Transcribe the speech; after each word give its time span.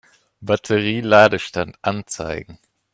Batterie-Ladestand 0.39 1.77
anzeigen. 1.83 2.57